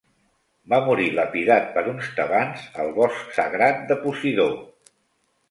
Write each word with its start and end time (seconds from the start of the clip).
Va 0.71 0.77
morir 0.85 1.09
lapidat 1.19 1.67
per 1.75 1.83
uns 1.91 2.07
tebans 2.21 2.65
al 2.85 2.91
bosc 2.97 3.29
sagrat 3.37 3.87
de 3.93 4.01
Posidó. 4.07 4.49